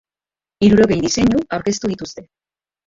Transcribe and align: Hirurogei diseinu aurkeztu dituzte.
Hirurogei 0.67 0.99
diseinu 1.05 1.43
aurkeztu 1.59 1.95
dituzte. 1.95 2.29